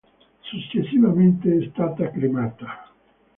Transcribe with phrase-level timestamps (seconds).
[0.41, 2.91] Successivamente è stata cremata.